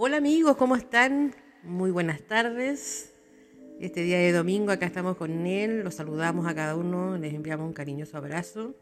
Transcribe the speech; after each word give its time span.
Hola 0.00 0.18
amigos, 0.18 0.56
¿cómo 0.56 0.76
están? 0.76 1.34
Muy 1.64 1.90
buenas 1.90 2.22
tardes. 2.22 3.12
Este 3.80 4.02
día 4.02 4.18
de 4.18 4.30
domingo 4.30 4.70
acá 4.70 4.86
estamos 4.86 5.16
con 5.16 5.44
él, 5.44 5.82
los 5.82 5.96
saludamos 5.96 6.46
a 6.46 6.54
cada 6.54 6.76
uno, 6.76 7.18
les 7.18 7.34
enviamos 7.34 7.66
un 7.66 7.72
cariñoso 7.72 8.16
abrazo, 8.16 8.76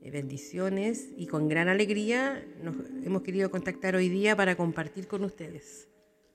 eh, 0.00 0.10
bendiciones 0.10 1.10
y 1.18 1.26
con 1.26 1.48
gran 1.48 1.68
alegría 1.68 2.42
nos 2.62 2.76
hemos 3.04 3.20
querido 3.20 3.50
contactar 3.50 3.94
hoy 3.94 4.08
día 4.08 4.34
para 4.34 4.56
compartir 4.56 5.06
con 5.06 5.22
ustedes. 5.22 5.86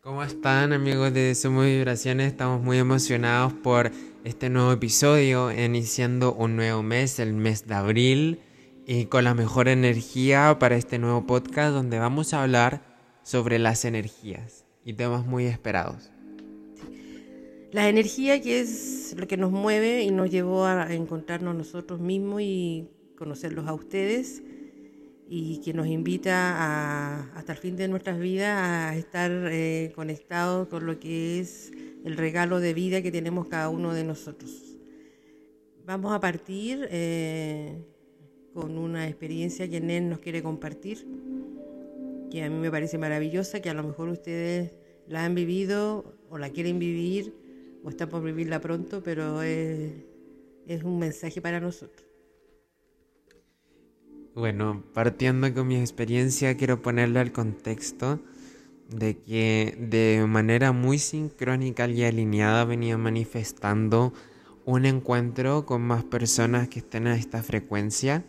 ¿Cómo 0.02 0.24
están 0.24 0.72
amigos 0.72 1.12
de 1.12 1.34
Somos 1.34 1.66
Vibraciones? 1.66 2.28
Estamos 2.28 2.62
muy 2.62 2.78
emocionados 2.78 3.52
por 3.54 3.90
este 4.24 4.52
nuevo 4.52 4.74
episodio, 4.74 5.52
iniciando 5.52 6.36
un 6.36 6.56
nuevo 6.56 6.84
mes, 6.84 7.18
el 7.18 7.34
mes 7.34 7.66
de 7.66 7.74
abril, 7.74 8.42
y 8.86 9.06
con 9.06 9.24
la 9.24 9.34
mejor 9.34 9.70
energía 9.70 10.60
para 10.60 10.76
este 10.76 11.00
nuevo 11.00 11.26
podcast 11.26 11.74
donde 11.74 11.98
vamos 11.98 12.32
a 12.36 12.44
hablar 12.44 12.95
sobre 13.26 13.58
las 13.58 13.86
energías 13.86 14.66
y 14.86 14.94
temas 14.94 15.26
muy 15.26 15.46
esperados. 15.46 16.12
La 17.72 17.90
energía 17.90 18.40
que 18.40 18.60
es 18.60 19.16
lo 19.18 19.28
que 19.28 19.36
nos 19.36 19.52
mueve 19.52 20.04
y 20.04 20.12
nos 20.12 20.30
llevó 20.30 20.66
a 20.66 20.94
encontrarnos 20.94 21.56
nosotros 21.56 22.00
mismos 22.00 22.42
y 22.44 22.88
conocerlos 23.18 23.68
a 23.68 23.74
ustedes 23.74 24.44
y 25.28 25.60
que 25.62 25.74
nos 25.74 25.88
invita 25.88 26.36
a, 26.56 27.32
hasta 27.36 27.54
el 27.54 27.58
fin 27.58 27.76
de 27.76 27.88
nuestras 27.88 28.20
vidas 28.20 28.60
a 28.60 28.96
estar 28.96 29.32
eh, 29.52 29.92
conectados 29.96 30.68
con 30.68 30.86
lo 30.86 31.00
que 31.00 31.40
es 31.40 31.72
el 32.06 32.18
regalo 32.18 32.60
de 32.60 32.76
vida 32.76 33.02
que 33.02 33.12
tenemos 33.12 33.48
cada 33.48 33.70
uno 33.70 33.96
de 33.96 34.04
nosotros. 34.04 34.78
Vamos 35.84 36.14
a 36.14 36.20
partir 36.20 36.88
eh, 36.92 37.84
con 38.54 38.78
una 38.78 39.08
experiencia 39.08 39.68
que 39.68 39.82
Nen 39.82 40.10
nos 40.10 40.20
quiere 40.20 40.44
compartir 40.44 41.08
que 42.36 42.44
a 42.44 42.50
mí 42.50 42.58
me 42.58 42.70
parece 42.70 42.98
maravillosa, 42.98 43.62
que 43.62 43.70
a 43.70 43.74
lo 43.74 43.82
mejor 43.82 44.10
ustedes 44.10 44.74
la 45.08 45.24
han 45.24 45.36
vivido 45.36 46.18
o 46.30 46.38
la 46.38 46.50
quieren 46.50 46.80
vivir 46.80 47.34
o 47.82 47.88
están 47.88 48.10
por 48.10 48.22
vivirla 48.22 48.60
pronto, 48.60 49.02
pero 49.02 49.42
es, 49.42 49.94
es 50.68 50.84
un 50.84 51.00
mensaje 51.00 51.40
para 51.40 51.62
nosotros. 51.62 52.06
Bueno, 54.34 54.84
partiendo 54.94 55.54
con 55.54 55.66
mi 55.70 55.78
experiencia, 55.78 56.58
quiero 56.58 56.82
ponerle 56.82 57.22
al 57.22 57.32
contexto 57.32 58.20
de 58.90 59.18
que 59.18 59.78
de 59.80 60.26
manera 60.28 60.74
muy 60.74 61.00
sincrónica 61.00 61.88
y 61.88 62.04
alineada 62.04 62.66
venía 62.66 62.98
manifestando 62.98 64.12
un 64.66 64.86
encuentro 64.86 65.66
con 65.66 65.84
más 65.84 66.04
personas 66.04 66.68
que 66.68 66.80
estén 66.80 67.08
a 67.08 67.16
esta 67.16 67.42
frecuencia 67.42 68.26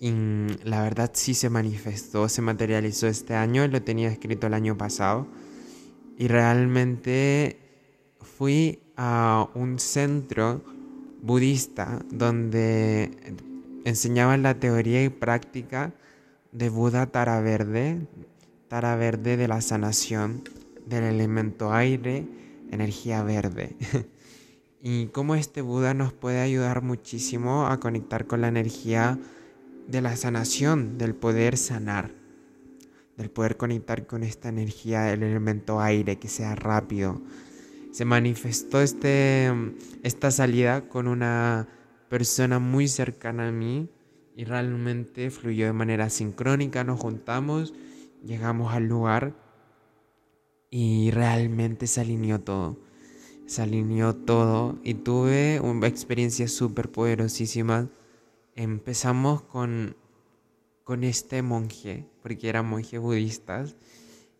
la 0.00 0.82
verdad 0.82 1.10
sí 1.12 1.34
se 1.34 1.50
manifestó, 1.50 2.28
se 2.28 2.42
materializó 2.42 3.08
este 3.08 3.34
año, 3.34 3.66
lo 3.66 3.82
tenía 3.82 4.08
escrito 4.08 4.46
el 4.46 4.54
año 4.54 4.76
pasado. 4.76 5.26
Y 6.16 6.28
realmente 6.28 7.58
fui 8.20 8.80
a 8.96 9.48
un 9.54 9.78
centro 9.78 10.62
budista 11.22 12.04
donde 12.10 13.36
enseñaban 13.84 14.42
la 14.42 14.58
teoría 14.60 15.02
y 15.02 15.08
práctica 15.08 15.92
de 16.52 16.68
Buda 16.68 17.06
Tara 17.06 17.40
Verde, 17.40 18.06
Tara 18.68 18.96
Verde 18.96 19.36
de 19.36 19.48
la 19.48 19.60
sanación 19.60 20.42
del 20.86 21.04
elemento 21.04 21.72
aire, 21.72 22.26
energía 22.70 23.22
verde. 23.22 23.76
y 24.82 25.06
cómo 25.06 25.34
este 25.34 25.60
Buda 25.60 25.94
nos 25.94 26.12
puede 26.12 26.40
ayudar 26.40 26.82
muchísimo 26.82 27.66
a 27.66 27.80
conectar 27.80 28.26
con 28.26 28.40
la 28.40 28.48
energía 28.48 29.18
de 29.88 30.02
la 30.02 30.14
sanación, 30.16 30.98
del 30.98 31.14
poder 31.14 31.56
sanar, 31.56 32.12
del 33.16 33.30
poder 33.30 33.56
conectar 33.56 34.06
con 34.06 34.22
esta 34.22 34.50
energía 34.50 35.02
del 35.02 35.22
elemento 35.22 35.80
aire, 35.80 36.18
que 36.18 36.28
sea 36.28 36.54
rápido. 36.54 37.20
Se 37.90 38.04
manifestó 38.04 38.80
este, 38.80 39.50
esta 40.02 40.30
salida 40.30 40.88
con 40.88 41.08
una 41.08 41.66
persona 42.10 42.58
muy 42.58 42.86
cercana 42.86 43.48
a 43.48 43.52
mí 43.52 43.88
y 44.36 44.44
realmente 44.44 45.30
fluyó 45.30 45.66
de 45.66 45.72
manera 45.72 46.10
sincrónica, 46.10 46.84
nos 46.84 47.00
juntamos, 47.00 47.74
llegamos 48.22 48.72
al 48.74 48.86
lugar 48.86 49.34
y 50.70 51.10
realmente 51.10 51.86
se 51.86 52.02
alineó 52.02 52.40
todo. 52.40 52.78
Se 53.46 53.62
alineó 53.62 54.14
todo 54.14 54.78
y 54.84 54.92
tuve 54.92 55.58
una 55.60 55.86
experiencia 55.86 56.46
súper 56.46 56.90
poderosísima 56.90 57.88
empezamos 58.58 59.42
con, 59.42 59.96
con 60.82 61.04
este 61.04 61.42
monje, 61.42 62.06
porque 62.22 62.48
eran 62.48 62.66
monjes 62.66 63.00
budistas. 63.00 63.76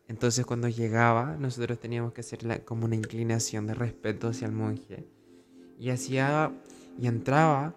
Entonces 0.08 0.44
cuando 0.44 0.68
llegaba, 0.68 1.36
nosotros 1.36 1.78
teníamos 1.78 2.12
que 2.12 2.22
hacer 2.22 2.64
como 2.64 2.86
una 2.86 2.96
inclinación 2.96 3.68
de 3.68 3.74
respeto 3.74 4.28
hacia 4.28 4.46
el 4.46 4.52
monje. 4.52 5.06
Y 5.78 5.90
hacía, 5.90 6.52
y 6.98 7.06
entraba 7.06 7.76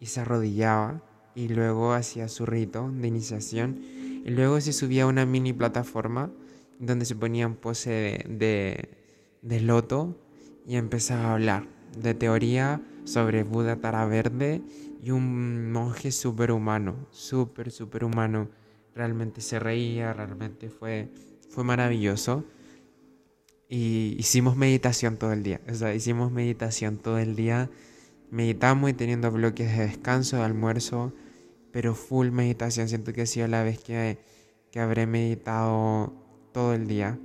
y 0.00 0.06
se 0.06 0.20
arrodillaba 0.20 1.02
y 1.34 1.48
luego 1.48 1.92
hacía 1.92 2.28
su 2.28 2.46
rito 2.46 2.90
de 2.90 3.08
iniciación. 3.08 3.78
Y 4.24 4.30
luego 4.30 4.58
se 4.58 4.72
subía 4.72 5.02
a 5.02 5.06
una 5.06 5.26
mini 5.26 5.52
plataforma 5.52 6.30
donde 6.78 7.04
se 7.04 7.14
ponía 7.14 7.44
en 7.44 7.56
pose 7.56 7.90
de, 7.90 8.24
de, 8.38 8.88
de 9.42 9.60
loto 9.60 10.16
y 10.66 10.76
empezaba 10.76 11.24
a 11.24 11.32
hablar 11.34 11.68
de 11.98 12.14
teoría 12.14 12.80
sobre 13.04 13.42
Buda 13.42 13.76
Tara 13.76 14.06
Verde 14.06 14.62
y 15.02 15.10
un 15.10 15.72
monje 15.72 16.12
superhumano, 16.12 17.08
súper, 17.10 17.70
superhumano. 17.70 18.48
Realmente 18.94 19.40
se 19.40 19.58
reía, 19.58 20.12
realmente 20.12 20.68
fue, 20.68 21.08
fue 21.48 21.64
maravilloso. 21.64 22.44
Y 23.68 24.16
hicimos 24.18 24.56
meditación 24.56 25.16
todo 25.16 25.32
el 25.32 25.42
día, 25.42 25.60
o 25.68 25.74
sea, 25.74 25.94
hicimos 25.94 26.30
meditación 26.30 26.98
todo 26.98 27.18
el 27.18 27.36
día. 27.36 27.70
Meditamos 28.30 28.90
y 28.90 28.92
teniendo 28.94 29.30
bloques 29.30 29.76
de 29.76 29.86
descanso, 29.86 30.36
de 30.36 30.42
almuerzo, 30.42 31.12
pero 31.70 31.94
full 31.94 32.30
meditación. 32.30 32.88
Siento 32.88 33.12
que 33.12 33.22
ha 33.22 33.26
sido 33.26 33.48
la 33.48 33.62
vez 33.62 33.78
que, 33.78 34.18
que 34.70 34.80
habré 34.80 35.06
meditado 35.06 36.12
todo 36.52 36.74
el 36.74 36.86
día, 36.86 37.18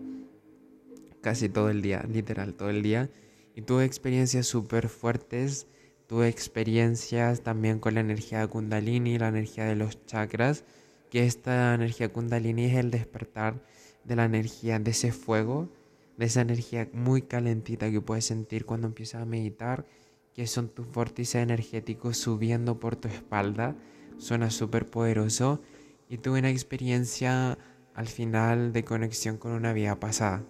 casi 1.21 1.49
todo 1.49 1.69
el 1.69 1.81
día, 1.81 2.05
literal, 2.09 2.53
todo 2.53 2.69
el 2.69 2.81
día. 2.81 3.09
Y 3.57 3.63
tuve 3.63 3.83
experiencias 3.83 4.47
súper 4.47 4.87
fuertes 4.87 5.67
Tuve 6.07 6.29
experiencias 6.29 7.41
también 7.41 7.79
con 7.79 7.95
la 7.95 7.99
energía 7.99 8.47
kundalini, 8.47 9.19
la 9.19 9.27
energía 9.27 9.65
de 9.65 9.75
los 9.75 10.05
chakras, 10.05 10.63
que 11.09 11.25
esta 11.25 11.73
energía 11.73 12.13
kundalini 12.13 12.63
es 12.63 12.75
el 12.75 12.91
despertar 12.91 13.61
de 14.05 14.15
la 14.15 14.23
energía, 14.23 14.79
de 14.79 14.91
ese 14.91 15.11
fuego, 15.11 15.69
de 16.15 16.27
esa 16.27 16.39
energía 16.39 16.89
muy 16.93 17.23
calentita 17.23 17.91
que 17.91 17.99
puedes 17.99 18.23
sentir 18.23 18.65
cuando 18.65 18.87
empiezas 18.87 19.21
a 19.21 19.25
meditar, 19.25 19.85
que 20.33 20.47
son 20.47 20.69
tus 20.69 20.89
vórtices 20.89 21.43
energéticos 21.43 22.15
subiendo 22.15 22.79
por 22.79 22.95
tu 22.95 23.09
espalda. 23.09 23.75
Suena 24.17 24.49
súper 24.49 24.89
poderoso. 24.89 25.61
Y 26.07 26.19
tuve 26.19 26.39
una 26.39 26.51
experiencia 26.51 27.57
al 27.93 28.07
final 28.07 28.71
de 28.71 28.85
conexión 28.85 29.37
con 29.37 29.51
una 29.51 29.73
vida 29.73 29.99
pasada, 29.99 30.45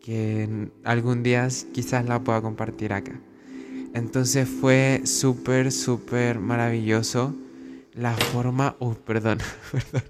que 0.00 0.70
algún 0.84 1.22
día 1.22 1.48
quizás 1.72 2.06
la 2.06 2.20
pueda 2.20 2.40
compartir 2.40 2.92
acá. 2.92 3.20
Entonces 3.94 4.48
fue 4.48 5.02
súper, 5.04 5.72
súper 5.72 6.38
maravilloso 6.38 7.34
la 7.94 8.14
forma... 8.14 8.76
Uh, 8.78 8.94
perdón, 8.94 9.38
perdón. 9.72 10.02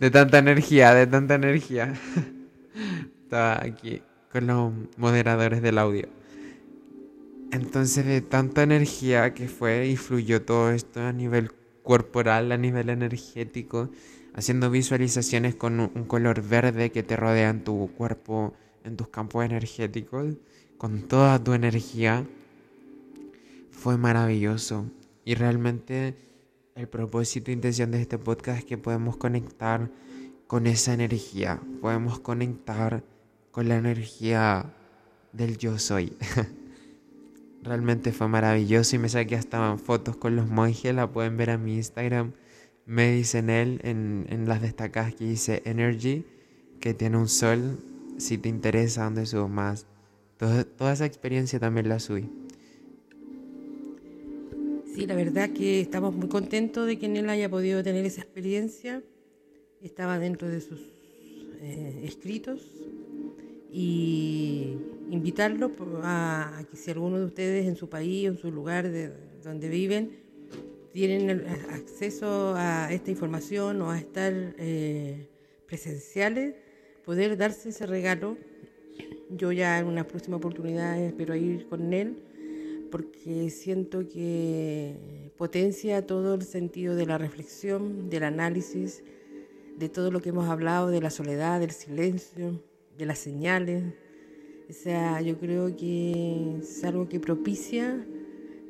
de 0.00 0.10
tanta 0.10 0.38
energía, 0.38 0.94
de 0.94 1.06
tanta 1.06 1.34
energía. 1.36 1.94
Estaba 3.22 3.62
aquí 3.62 4.02
con 4.32 4.46
los 4.46 4.72
moderadores 4.96 5.62
del 5.62 5.78
audio. 5.78 6.08
Entonces 7.52 8.06
de 8.06 8.20
tanta 8.20 8.62
energía 8.62 9.34
que 9.34 9.46
fue 9.46 9.86
y 9.86 9.96
fluyó 9.96 10.42
todo 10.42 10.70
esto 10.70 11.00
a 11.00 11.12
nivel 11.12 11.52
corporal, 11.82 12.50
a 12.50 12.56
nivel 12.56 12.88
energético, 12.88 13.90
haciendo 14.34 14.70
visualizaciones 14.70 15.54
con 15.54 15.80
un 15.80 16.04
color 16.04 16.42
verde 16.42 16.90
que 16.90 17.02
te 17.02 17.16
rodea 17.16 17.50
en 17.50 17.64
tu 17.64 17.90
cuerpo, 17.96 18.54
en 18.84 18.96
tus 18.96 19.08
campos 19.08 19.44
energéticos 19.44 20.36
con 20.78 21.02
toda 21.02 21.42
tu 21.42 21.52
energía, 21.52 22.26
fue 23.70 23.96
maravilloso. 23.96 24.86
Y 25.24 25.34
realmente 25.36 26.16
el 26.74 26.88
propósito 26.88 27.50
e 27.50 27.54
intención 27.54 27.90
de 27.92 28.00
este 28.00 28.18
podcast 28.18 28.58
es 28.58 28.64
que 28.64 28.78
podemos 28.78 29.16
conectar 29.16 29.90
con 30.46 30.66
esa 30.66 30.92
energía, 30.92 31.60
podemos 31.80 32.18
conectar 32.18 33.04
con 33.52 33.68
la 33.68 33.76
energía 33.76 34.74
del 35.32 35.56
yo 35.56 35.78
soy. 35.78 36.16
Realmente 37.62 38.10
fue 38.12 38.26
maravilloso 38.26 38.96
y 38.96 38.98
me 38.98 39.08
saqué 39.08 39.36
hasta 39.36 39.76
fotos 39.76 40.16
con 40.16 40.34
los 40.34 40.48
monjes, 40.48 40.94
la 40.94 41.12
pueden 41.12 41.36
ver 41.36 41.50
en 41.50 41.64
mi 41.64 41.76
Instagram. 41.76 42.32
Me 42.86 43.12
dicen 43.12 43.50
él 43.50 43.80
en, 43.84 44.26
en 44.28 44.48
las 44.48 44.60
destacadas 44.60 45.14
que 45.14 45.24
dice 45.24 45.62
Energy, 45.64 46.24
que 46.80 46.94
tiene 46.94 47.16
un 47.16 47.28
sol. 47.28 47.78
Si 48.18 48.38
te 48.38 48.48
interesa, 48.48 49.04
donde 49.04 49.26
subo 49.26 49.48
más 49.48 49.86
Toda, 50.76 50.92
esa 50.92 51.06
experiencia 51.06 51.60
también 51.60 51.88
la 51.88 52.00
subí. 52.00 52.28
Sí, 54.92 55.06
la 55.06 55.14
verdad 55.14 55.50
que 55.50 55.80
estamos 55.80 56.12
muy 56.16 56.28
contentos 56.28 56.84
de 56.88 56.98
que 56.98 57.06
él 57.06 57.30
haya 57.30 57.48
podido 57.48 57.80
tener 57.84 58.04
esa 58.04 58.22
experiencia. 58.22 59.04
estaba 59.80 60.18
dentro 60.18 60.48
de 60.48 60.60
sus 60.60 60.80
eh, 61.60 62.02
escritos 62.02 62.60
y 63.70 64.78
invitarlo 65.10 65.70
a, 66.02 66.64
que 66.68 66.76
si 66.76 66.90
alguno 66.90 67.20
de 67.20 67.26
ustedes 67.26 67.64
en 67.66 67.76
su 67.76 67.88
país 67.88 68.26
o 68.26 68.32
en 68.32 68.38
su 68.38 68.50
lugar 68.50 68.90
de 68.90 69.12
donde 69.44 69.68
viven 69.68 70.10
tienen 70.92 71.46
acceso 71.70 72.54
a 72.56 72.92
esta 72.92 73.10
información 73.10 73.80
o 73.82 73.90
a 73.90 73.98
estar 73.98 74.32
eh, 74.58 75.28
presenciales, 75.66 76.54
poder 77.04 77.36
darse 77.36 77.70
ese 77.70 77.86
regalo. 77.86 78.36
Yo 79.30 79.52
ya 79.52 79.78
en 79.78 79.86
una 79.86 80.06
próxima 80.06 80.36
oportunidad 80.36 81.02
espero 81.02 81.34
ir 81.34 81.66
con 81.68 81.92
él 81.92 82.22
porque 82.90 83.48
siento 83.48 84.06
que 84.06 85.30
potencia 85.38 86.06
todo 86.06 86.34
el 86.34 86.42
sentido 86.42 86.94
de 86.94 87.06
la 87.06 87.16
reflexión, 87.16 88.10
del 88.10 88.24
análisis, 88.24 89.02
de 89.78 89.88
todo 89.88 90.10
lo 90.10 90.20
que 90.20 90.28
hemos 90.28 90.48
hablado, 90.50 90.90
de 90.90 91.00
la 91.00 91.08
soledad, 91.08 91.58
del 91.58 91.70
silencio, 91.70 92.62
de 92.98 93.06
las 93.06 93.18
señales. 93.18 93.82
O 94.68 94.72
sea, 94.74 95.22
yo 95.22 95.38
creo 95.38 95.74
que 95.74 96.58
es 96.60 96.84
algo 96.84 97.08
que 97.08 97.18
propicia, 97.18 98.06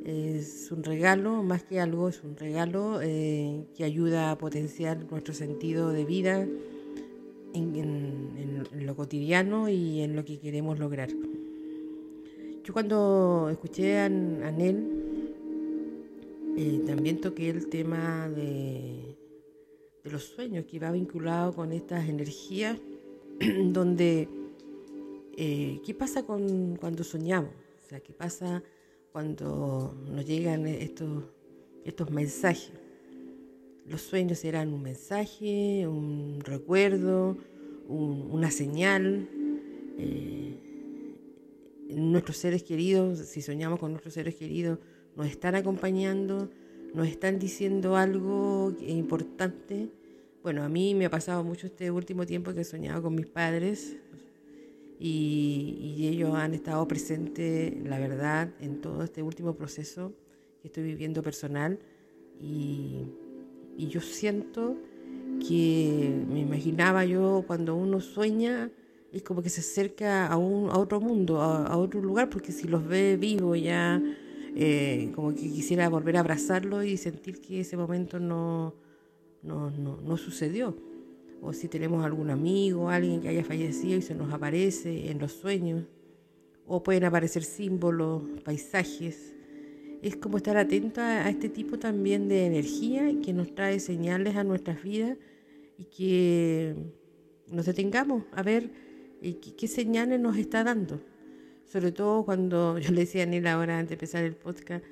es 0.05 0.71
un 0.73 0.83
regalo, 0.83 1.43
más 1.43 1.63
que 1.63 1.81
algo, 1.81 2.09
es 2.09 2.23
un 2.23 2.37
regalo 2.37 3.01
eh, 3.03 3.65
que 3.77 3.85
ayuda 3.85 4.31
a 4.31 4.39
potenciar 4.39 5.11
nuestro 5.11 5.35
sentido 5.35 5.91
de 5.91 6.05
vida 6.05 6.47
en, 7.55 8.65
lo 8.73 8.97
cotidiano 8.97 9.69
y 9.69 10.01
en 10.01 10.17
lo 10.17 10.25
que 10.25 10.39
queremos 10.39 10.79
lograr. 10.79 11.11
Yo 12.65 12.73
cuando 12.73 13.49
escuché 13.51 13.99
a, 13.99 14.07
Anel, 14.07 14.89
eh, 16.57 16.83
también 16.87 17.21
toqué 17.21 17.51
el 17.51 17.69
tema 17.69 18.29
de 18.29 19.13
de 20.05 20.11
los 20.11 20.25
sueños 20.25 20.65
que 20.67 20.79
va 20.79 20.91
vinculado 20.91 21.53
con 21.53 21.73
estas 21.73 22.09
energías, 22.09 22.77
donde, 23.67 24.29
eh, 25.37 25.81
¿qué 25.85 25.95
pasa 25.95 26.25
con, 26.25 26.77
cuando 26.77 27.05
soñamos? 27.05 27.53
O 27.85 27.89
sea, 27.89 28.01
¿qué 28.01 28.13
pasa 28.13 28.63
cuando 29.13 29.95
nos 30.11 30.27
llegan 30.27 30.67
estos, 30.67 31.25
estos 31.85 32.11
mensajes? 32.11 32.73
Los 33.87 34.03
sueños 34.03 34.45
eran 34.45 34.73
un 34.73 34.83
mensaje, 34.83 35.87
un 35.87 36.41
recuerdo, 36.43 37.37
una 37.89 38.51
señal. 38.51 39.29
Eh, 39.99 40.59
nuestros 41.91 42.39
seres 42.39 42.63
queridos, 42.63 43.19
si 43.19 43.43
soñamos 43.43 43.79
con 43.79 43.91
nuestros 43.91 44.15
seres 44.15 44.35
queridos, 44.37 44.79
nos 45.15 45.27
están 45.27 45.55
acompañando 45.55 46.49
nos 46.95 47.09
están 47.09 47.39
diciendo 47.39 47.97
algo 47.97 48.75
importante. 48.81 49.89
Bueno, 50.43 50.63
a 50.63 50.69
mí 50.69 50.95
me 50.95 51.07
ha 51.07 51.11
pasado 51.11 51.43
mucho 51.45 51.67
este 51.67 51.91
último 51.91 52.27
tiempo 52.27 52.53
que 52.53 52.61
he 52.61 52.65
soñado 52.65 53.03
con 53.03 53.15
mis 53.15 53.27
padres 53.27 53.97
y, 55.05 56.07
ellos 56.07 56.35
han 56.35 56.55
estado 56.55 56.87
presentes, 56.87 57.75
la 57.85 57.99
verdad, 57.99 58.51
en 58.61 58.81
todo 58.81 59.03
este 59.03 59.23
último 59.23 59.55
proceso 59.55 60.13
que 60.61 60.69
estoy 60.69 60.85
viviendo 60.85 61.23
personal 61.23 61.79
y, 62.41 63.07
yo 63.79 64.01
siento 64.01 64.77
que 65.47 66.25
me 66.31 66.41
imaginaba 66.41 67.05
yo 67.05 67.43
cuando 67.47 67.75
uno 67.75 68.01
sueña 68.01 68.71
es 69.13 69.23
como 69.23 69.43
que 69.43 69.49
se 69.49 69.61
acerca 69.61 70.29
a, 70.29 70.37
un, 70.37 70.71
a 70.71 70.79
otro 70.79 71.01
mundo, 71.01 71.41
a, 71.41 71.77
otro 71.77 72.01
lugar, 72.01 72.31
porque 72.31 72.53
si 72.53 72.69
los 72.69 72.87
ve 72.87 73.17
vivos 73.17 73.61
ya 73.61 74.01
eh, 74.55 75.11
como 75.17 75.35
que 75.35 75.41
quisiera 75.41 75.89
volver 75.89 76.17
a 76.17 76.21
abrazarlo 76.21 76.85
y 76.85 76.97
sentir 76.97 77.41
que 77.41 77.61
ese 77.61 77.77
momento 77.77 78.21
no, 78.21 78.75
no, 79.43 79.71
no, 79.71 80.17
sucedió. 80.17 80.77
O 81.43 81.53
si 81.53 81.69
tenemos 81.69 82.05
algún 82.05 82.31
amigo, 82.31 82.89
alguien 82.89 83.21
que 83.21 83.29
haya 83.29 83.45
fallecido 83.45 83.99
y 83.99 84.03
se 84.03 84.15
nos 84.15 84.33
aparece 84.33 85.11
en 85.11 85.19
los 85.19 85.33
sueños. 85.33 85.85
O 86.67 86.83
pueden 86.83 87.05
aparecer 87.05 87.45
símbolos, 87.45 88.23
paisajes. 88.45 89.35
Es 90.01 90.17
como 90.17 90.39
estar 90.39 90.57
atento 90.57 91.03
a, 91.03 91.29
este 91.29 91.49
tipo 91.51 91.79
también 91.79 92.29
de 92.29 92.47
energía 92.47 93.13
que 93.21 93.33
nos 93.35 93.55
trae 93.55 93.81
señales 93.81 94.37
a 94.37 94.45
nuestras 94.45 94.83
vidas 94.83 95.19
y 95.77 95.85
que 95.85 96.75
nos 97.51 97.67
detengamos 97.67 98.25
a 98.33 98.43
ver 98.43 98.71
eh, 99.21 99.37
qué 99.39 99.69
señales 99.69 100.19
nos 100.21 100.39
está 100.39 100.65
dando 100.65 101.01
sobre 101.73 101.91
todo 101.91 102.25
cuando 102.25 102.79
yo 102.79 102.91
le 102.91 103.01
decía 103.01 103.23
a 103.23 103.27
Neil 103.27 103.47
ahora 103.47 103.79
antes 103.79 103.91
de 103.91 103.95
empezar 103.95 104.25
el 104.25 104.35
podcast, 104.35 104.85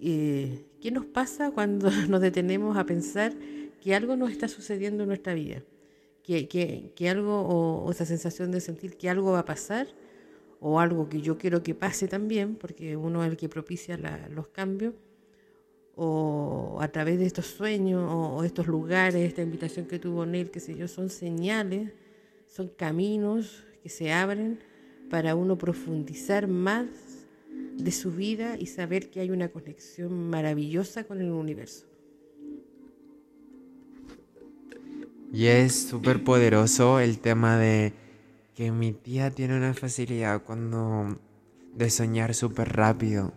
eh, 0.00 0.64
¿qué 0.80 0.90
nos 0.92 1.04
pasa 1.04 1.50
cuando 1.50 1.90
nos 2.08 2.20
detenemos 2.20 2.76
a 2.76 2.86
pensar 2.86 3.34
que 3.80 3.94
algo 3.94 4.16
nos 4.16 4.30
está 4.30 4.46
sucediendo 4.46 5.02
en 5.02 5.08
nuestra 5.08 5.34
vida? 5.34 5.62
Que, 6.22 6.46
que, 6.94 7.08
algo, 7.08 7.40
o, 7.40 7.90
esa 7.90 8.06
sensación 8.06 8.52
de 8.52 8.60
sentir 8.60 8.96
que 8.96 9.10
algo 9.10 9.32
va 9.32 9.40
a 9.40 9.44
pasar, 9.44 9.88
o 10.60 10.78
algo 10.78 11.08
que 11.08 11.20
yo 11.22 11.38
quiero 11.38 11.62
que 11.62 11.74
pase 11.74 12.06
también, 12.06 12.54
porque 12.54 12.96
uno 12.96 13.24
es 13.24 13.30
el 13.30 13.36
que 13.36 13.48
propicia 13.48 13.98
los 14.30 14.48
cambios, 14.48 14.94
o 15.96 16.78
a 16.80 16.88
través 16.88 17.18
de 17.18 17.26
estos 17.26 17.46
sueños, 17.46 18.08
o, 18.10 18.44
estos 18.44 18.66
lugares, 18.66 19.16
esta 19.16 19.42
invitación 19.42 19.86
que 19.86 19.98
tuvo 19.98 20.24
Neil, 20.24 20.50
que 20.50 20.60
sé 20.60 20.76
yo, 20.76 20.86
son 20.86 21.10
señales, 21.10 21.92
son 22.46 22.68
caminos 22.68 23.64
que 23.82 23.88
se 23.88 24.12
abren 24.12 24.60
para 25.08 25.34
uno 25.34 25.58
profundizar 25.58 26.46
más 26.46 26.86
de 27.76 27.92
su 27.92 28.12
vida 28.12 28.56
y 28.58 28.66
saber 28.66 29.10
que 29.10 29.20
hay 29.20 29.30
una 29.30 29.48
conexión 29.48 30.30
maravillosa 30.30 31.04
con 31.04 31.20
el 31.20 31.30
universo. 31.30 31.89
Y 35.32 35.46
es 35.46 35.88
súper 35.88 36.24
poderoso 36.24 37.00
el 37.00 37.20
tema 37.20 37.56
de 37.56 37.92
que 38.54 38.72
mi 38.72 38.92
tía 38.92 39.30
tiene 39.30 39.56
una 39.56 39.74
facilidad 39.74 40.42
cuando 40.42 41.18
de 41.74 41.90
soñar 41.90 42.34
súper 42.34 42.76
rápido. 42.76 43.32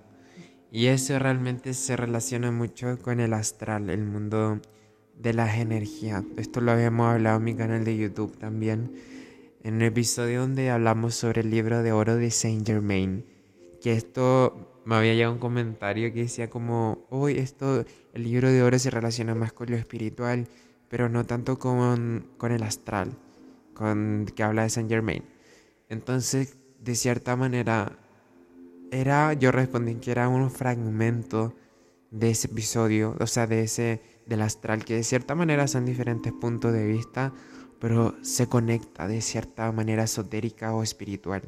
Y 0.71 0.87
eso 0.87 1.17
realmente 1.19 1.73
se 1.73 1.95
relaciona 1.95 2.51
mucho 2.51 2.97
con 3.01 3.19
el 3.19 3.33
astral, 3.33 3.89
el 3.89 4.03
mundo 4.03 4.59
de 5.17 5.33
las 5.33 5.57
energías. 5.57 6.23
Esto 6.37 6.61
lo 6.61 6.71
habíamos 6.71 7.13
hablado 7.13 7.37
en 7.37 7.43
mi 7.43 7.55
canal 7.55 7.85
de 7.85 7.95
YouTube 7.95 8.37
también 8.37 8.91
en 9.63 9.81
el 9.81 9.87
episodio 9.87 10.41
donde 10.41 10.69
hablamos 10.69 11.15
sobre 11.15 11.41
el 11.41 11.49
libro 11.49 11.81
de 11.83 11.93
oro 11.93 12.17
de 12.17 12.31
Saint 12.31 12.67
Germain, 12.67 13.25
que 13.81 13.93
esto 13.93 14.81
me 14.85 14.95
había 14.95 15.13
llegado 15.13 15.33
un 15.33 15.39
comentario 15.39 16.11
que 16.13 16.23
decía 16.23 16.49
como, 16.49 17.05
hoy 17.09 17.37
esto, 17.37 17.85
el 18.13 18.23
libro 18.23 18.49
de 18.49 18.61
oro 18.61 18.77
se 18.77 18.89
relaciona 18.89 19.33
más 19.35 19.53
con 19.53 19.71
lo 19.71 19.77
espiritual, 19.77 20.49
pero 20.93 21.09
no 21.09 21.25
tanto 21.25 21.57
con, 21.57 22.27
con 22.37 22.51
el 22.51 22.61
astral, 22.61 23.17
con 23.73 24.27
que 24.35 24.43
habla 24.43 24.61
de 24.61 24.69
Saint 24.69 24.87
Germain. 24.87 25.23
Entonces, 25.89 26.59
de 26.77 26.93
cierta 26.93 27.35
manera, 27.35 27.97
era, 28.91 29.33
yo 29.33 29.51
respondí 29.51 29.95
que 29.95 30.11
era 30.11 30.29
un 30.29 30.51
fragmento 30.51 31.55
de 32.11 32.29
ese 32.29 32.45
episodio, 32.45 33.17
o 33.19 33.25
sea, 33.25 33.47
de 33.47 33.63
ese, 33.63 34.03
del 34.27 34.43
astral, 34.43 34.85
que 34.85 34.93
de 34.93 35.03
cierta 35.03 35.33
manera 35.33 35.67
son 35.67 35.83
diferentes 35.83 36.31
puntos 36.31 36.71
de 36.71 36.85
vista, 36.85 37.33
pero 37.79 38.13
se 38.21 38.45
conecta 38.45 39.07
de 39.07 39.21
cierta 39.21 39.71
manera 39.71 40.03
esotérica 40.03 40.75
o 40.75 40.83
espiritual 40.83 41.41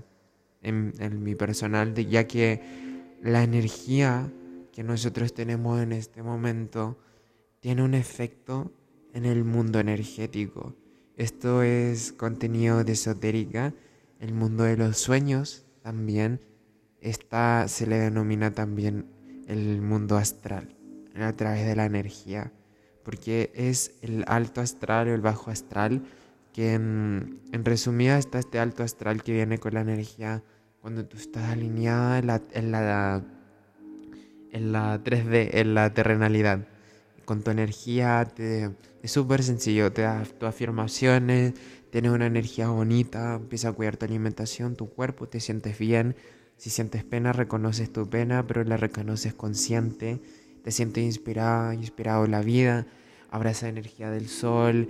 en, 0.63 1.21
mi 1.21 1.35
personal, 1.35 1.93
ya 1.93 2.25
que 2.25 2.63
la 3.21 3.43
energía 3.43 4.27
que 4.71 4.83
nosotros 4.83 5.35
tenemos 5.35 5.79
en 5.83 5.91
este 5.91 6.23
momento 6.23 6.97
tiene 7.59 7.83
un 7.83 7.93
efecto 7.93 8.71
en 9.15 9.25
el 9.25 9.45
mundo 9.45 9.79
energético. 9.79 10.75
Esto 11.15 11.63
es 11.63 12.11
contenido 12.11 12.83
de 12.83 12.91
esotérica, 12.91 13.73
el 14.19 14.33
mundo 14.33 14.65
de 14.65 14.75
los 14.75 14.97
sueños 14.97 15.65
también. 15.81 16.41
Esta 16.99 17.67
se 17.69 17.87
le 17.87 17.97
denomina 17.97 18.51
también 18.51 19.05
el 19.47 19.81
mundo 19.81 20.17
astral, 20.17 20.75
a 21.15 21.31
través 21.31 21.65
de 21.65 21.77
la 21.77 21.85
energía, 21.85 22.51
porque 23.03 23.51
es 23.55 23.93
el 24.01 24.25
alto 24.27 24.59
astral 24.59 25.07
o 25.07 25.15
el 25.15 25.21
bajo 25.21 25.49
astral 25.49 26.03
que 26.51 26.73
en, 26.73 27.39
resumida 27.51 28.17
está 28.17 28.39
este 28.39 28.59
alto 28.59 28.83
astral 28.83 29.23
que 29.23 29.33
viene 29.33 29.59
con 29.59 29.75
la 29.75 29.81
energía 29.81 30.43
cuando 30.81 31.05
tú 31.05 31.15
estás 31.17 31.49
alineada 31.51 32.19
en 32.19 32.27
la, 32.27 32.41
en 32.51 32.71
la, 32.71 33.23
en 34.51 34.71
la 34.73 35.01
3D, 35.03 35.49
en 35.53 35.73
la 35.73 35.93
terrenalidad. 35.93 36.67
Con 37.25 37.41
tu 37.41 37.51
energía 37.51 38.25
te, 38.25 38.71
es 39.01 39.11
súper 39.11 39.43
sencillo, 39.43 39.91
te 39.91 40.03
das 40.03 40.29
tus 40.37 40.47
afirmaciones, 40.47 41.53
tienes 41.91 42.11
una 42.11 42.27
energía 42.27 42.69
bonita, 42.69 43.35
empieza 43.35 43.69
a 43.69 43.71
cuidar 43.73 43.97
tu 43.97 44.05
alimentación, 44.05 44.75
tu 44.75 44.89
cuerpo, 44.89 45.27
te 45.27 45.39
sientes 45.39 45.77
bien. 45.77 46.15
Si 46.57 46.69
sientes 46.69 47.03
pena, 47.03 47.33
reconoces 47.33 47.91
tu 47.91 48.09
pena, 48.09 48.47
pero 48.47 48.63
la 48.63 48.77
reconoces 48.77 49.33
consciente, 49.33 50.21
te 50.63 50.71
sientes 50.71 51.03
inspirada, 51.03 51.73
inspirado 51.73 52.25
en 52.25 52.31
la 52.31 52.41
vida, 52.41 52.87
abraza 53.29 53.67
energía 53.67 54.09
del 54.09 54.29
sol, 54.29 54.87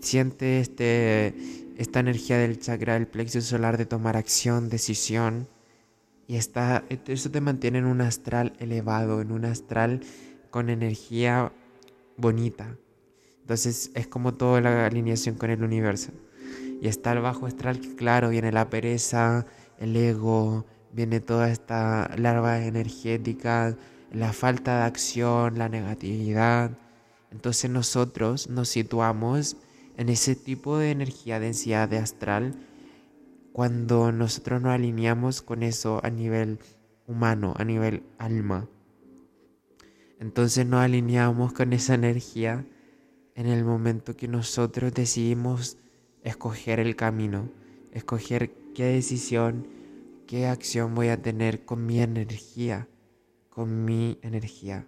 siente 0.00 0.60
este, 0.60 1.34
esta 1.76 2.00
energía 2.00 2.38
del 2.38 2.60
chakra 2.60 2.94
del 2.94 3.06
plexo 3.06 3.40
solar 3.40 3.78
de 3.78 3.86
tomar 3.86 4.16
acción, 4.16 4.68
decisión. 4.68 5.48
Y 6.28 6.36
está, 6.36 6.84
eso 7.06 7.30
te 7.30 7.40
mantiene 7.40 7.78
en 7.78 7.86
un 7.86 8.00
astral 8.00 8.52
elevado, 8.58 9.20
en 9.20 9.32
un 9.32 9.44
astral 9.44 10.00
con 10.50 10.70
energía 10.70 11.52
bonita. 12.16 12.76
Entonces 13.40 13.90
es 13.94 14.06
como 14.06 14.34
toda 14.34 14.60
la 14.60 14.86
alineación 14.86 15.36
con 15.36 15.50
el 15.50 15.62
universo. 15.62 16.12
Y 16.80 16.88
está 16.88 17.12
el 17.12 17.20
bajo 17.20 17.46
astral 17.46 17.80
que 17.80 17.94
claro, 17.94 18.30
viene 18.30 18.52
la 18.52 18.68
pereza, 18.70 19.46
el 19.78 19.96
ego, 19.96 20.66
viene 20.92 21.20
toda 21.20 21.50
esta 21.50 22.10
larva 22.16 22.64
energética, 22.64 23.76
la 24.12 24.32
falta 24.32 24.78
de 24.78 24.84
acción, 24.84 25.58
la 25.58 25.68
negatividad. 25.68 26.72
Entonces 27.30 27.70
nosotros 27.70 28.48
nos 28.48 28.68
situamos 28.68 29.56
en 29.96 30.08
ese 30.08 30.34
tipo 30.36 30.78
de 30.78 30.90
energía, 30.90 31.40
densidad 31.40 31.88
de 31.88 31.98
astral, 31.98 32.54
cuando 33.52 34.12
nosotros 34.12 34.62
nos 34.62 34.72
alineamos 34.72 35.42
con 35.42 35.62
eso 35.62 36.00
a 36.02 36.10
nivel 36.10 36.58
humano, 37.06 37.54
a 37.56 37.64
nivel 37.64 38.02
alma. 38.18 38.68
Entonces 40.22 40.64
nos 40.64 40.82
alineamos 40.82 41.52
con 41.52 41.72
esa 41.72 41.94
energía 41.94 42.64
en 43.34 43.48
el 43.48 43.64
momento 43.64 44.16
que 44.16 44.28
nosotros 44.28 44.94
decidimos 44.94 45.78
escoger 46.22 46.78
el 46.78 46.94
camino, 46.94 47.50
escoger 47.90 48.52
qué 48.72 48.84
decisión, 48.84 49.66
qué 50.28 50.46
acción 50.46 50.94
voy 50.94 51.08
a 51.08 51.20
tener 51.20 51.64
con 51.64 51.86
mi 51.86 52.00
energía, 52.00 52.86
con 53.50 53.84
mi 53.84 54.20
energía. 54.22 54.86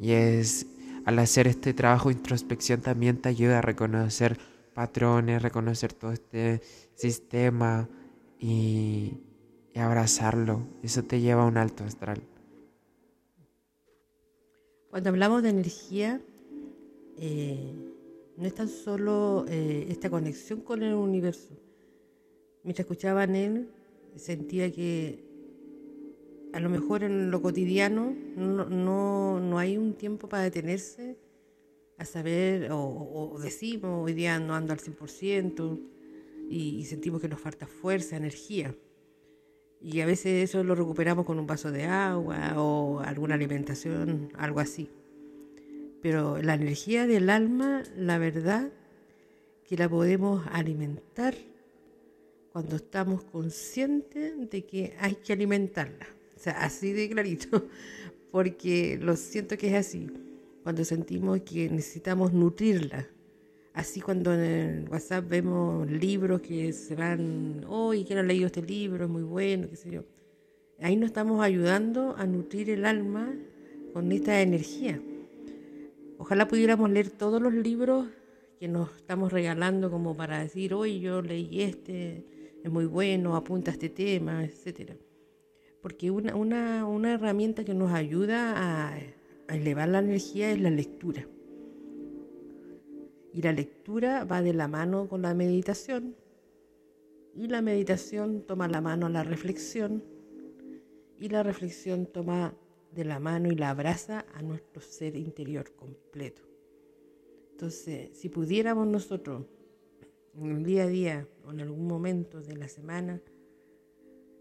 Y 0.00 0.12
es 0.12 0.68
al 1.04 1.18
hacer 1.18 1.48
este 1.48 1.74
trabajo 1.74 2.08
de 2.10 2.14
introspección 2.14 2.80
también 2.80 3.20
te 3.20 3.30
ayuda 3.30 3.58
a 3.58 3.62
reconocer 3.62 4.38
patrones, 4.72 5.42
reconocer 5.42 5.92
todo 5.92 6.12
este 6.12 6.62
sistema 6.94 7.88
y, 8.38 9.18
abrazarlo. 9.74 10.68
Eso 10.84 11.02
te 11.02 11.20
lleva 11.20 11.42
a 11.42 11.46
un 11.46 11.56
alto 11.56 11.82
astral. 11.82 12.22
Cuando 14.94 15.10
hablamos 15.10 15.42
de 15.42 15.48
energía, 15.48 16.20
eh, 17.18 17.74
no 18.36 18.46
es 18.46 18.54
tan 18.54 18.68
solo 18.68 19.44
eh, 19.48 19.86
esta 19.88 20.08
conexión 20.08 20.60
con 20.60 20.84
el 20.84 20.94
universo. 20.94 21.52
Mientras 22.62 22.84
escuchaba 22.84 23.24
en 23.24 23.34
él, 23.34 23.68
sentía 24.14 24.70
que 24.70 25.24
a 26.52 26.60
lo 26.60 26.70
mejor 26.70 27.02
en 27.02 27.32
lo 27.32 27.42
cotidiano 27.42 28.14
no, 28.36 29.40
no, 29.40 29.58
hay 29.58 29.76
un 29.76 29.94
tiempo 29.94 30.28
para 30.28 30.44
detenerse 30.44 31.18
a 31.98 32.04
saber, 32.04 32.68
o, 32.70 33.36
decimos, 33.42 34.04
hoy 34.04 34.12
día 34.12 34.38
no 34.38 34.54
ando 34.54 34.72
al 34.72 34.78
100% 34.78 35.80
y, 36.50 36.76
y 36.76 36.84
sentimos 36.84 37.20
que 37.20 37.28
nos 37.28 37.40
falta 37.40 37.66
fuerza, 37.66 38.16
energía. 38.16 38.72
Y 39.84 40.00
a 40.00 40.06
veces 40.06 40.48
eso 40.48 40.64
lo 40.64 40.74
recuperamos 40.74 41.26
con 41.26 41.38
un 41.38 41.46
vaso 41.46 41.70
de 41.70 41.84
agua 41.84 42.54
o 42.56 43.00
alguna 43.00 43.34
alimentación, 43.34 44.30
algo 44.34 44.60
así. 44.60 44.88
Pero 46.00 46.40
la 46.40 46.54
energía 46.54 47.06
del 47.06 47.28
alma, 47.28 47.82
la 47.94 48.16
verdad, 48.16 48.72
que 49.62 49.76
la 49.76 49.86
podemos 49.86 50.42
alimentar 50.50 51.34
cuando 52.50 52.76
estamos 52.76 53.24
conscientes 53.24 54.48
de 54.48 54.64
que 54.64 54.94
hay 54.98 55.16
que 55.16 55.34
alimentarla. 55.34 56.06
O 56.34 56.40
sea, 56.40 56.64
así 56.64 56.94
de 56.94 57.10
clarito, 57.10 57.68
porque 58.32 58.98
lo 58.98 59.16
siento 59.16 59.58
que 59.58 59.68
es 59.68 59.74
así. 59.74 60.10
Cuando 60.62 60.82
sentimos 60.86 61.40
que 61.40 61.68
necesitamos 61.68 62.32
nutrirla. 62.32 63.06
Así 63.74 64.00
cuando 64.00 64.32
en 64.32 64.40
el 64.40 64.88
WhatsApp 64.88 65.28
vemos 65.28 65.90
libros 65.90 66.40
que 66.40 66.72
se 66.72 66.94
van, 66.94 67.64
hoy 67.66 68.04
que 68.04 68.14
no 68.14 68.20
he 68.20 68.24
leído 68.24 68.46
este 68.46 68.62
libro, 68.62 69.04
es 69.04 69.10
muy 69.10 69.24
bueno, 69.24 69.68
qué 69.68 69.74
sé 69.74 69.90
yo. 69.90 70.04
Ahí 70.80 70.94
nos 70.94 71.08
estamos 71.08 71.42
ayudando 71.42 72.14
a 72.16 72.24
nutrir 72.24 72.70
el 72.70 72.84
alma 72.84 73.34
con 73.92 74.12
esta 74.12 74.40
energía. 74.40 75.00
Ojalá 76.18 76.46
pudiéramos 76.46 76.88
leer 76.88 77.10
todos 77.10 77.42
los 77.42 77.52
libros 77.52 78.06
que 78.60 78.68
nos 78.68 78.94
estamos 78.96 79.32
regalando 79.32 79.90
como 79.90 80.16
para 80.16 80.38
decir, 80.38 80.72
hoy 80.72 81.00
yo 81.00 81.20
leí 81.20 81.62
este, 81.62 82.24
es 82.62 82.70
muy 82.70 82.86
bueno, 82.86 83.34
apunta 83.34 83.72
a 83.72 83.74
este 83.74 83.88
tema, 83.88 84.44
etc. 84.44 84.92
Porque 85.82 86.12
una, 86.12 86.36
una, 86.36 86.86
una 86.86 87.14
herramienta 87.14 87.64
que 87.64 87.74
nos 87.74 87.90
ayuda 87.92 88.54
a 88.56 88.96
elevar 89.48 89.88
la 89.88 89.98
energía 89.98 90.52
es 90.52 90.60
la 90.60 90.70
lectura. 90.70 91.26
Y 93.34 93.42
la 93.42 93.52
lectura 93.52 94.24
va 94.24 94.42
de 94.42 94.54
la 94.54 94.68
mano 94.68 95.08
con 95.08 95.22
la 95.22 95.34
meditación. 95.34 96.14
Y 97.34 97.48
la 97.48 97.62
meditación 97.62 98.42
toma 98.46 98.68
la 98.68 98.80
mano 98.80 99.06
a 99.06 99.08
la 99.10 99.24
reflexión. 99.24 100.04
Y 101.18 101.28
la 101.28 101.42
reflexión 101.42 102.06
toma 102.06 102.54
de 102.92 103.04
la 103.04 103.18
mano 103.18 103.50
y 103.50 103.56
la 103.56 103.70
abraza 103.70 104.24
a 104.34 104.42
nuestro 104.42 104.80
ser 104.80 105.16
interior 105.16 105.74
completo. 105.74 106.42
Entonces, 107.50 108.16
si 108.16 108.28
pudiéramos 108.28 108.86
nosotros, 108.86 109.44
en 110.36 110.52
el 110.52 110.64
día 110.64 110.84
a 110.84 110.86
día 110.86 111.28
o 111.44 111.50
en 111.50 111.60
algún 111.60 111.88
momento 111.88 112.40
de 112.40 112.56
la 112.56 112.68
semana, 112.68 113.20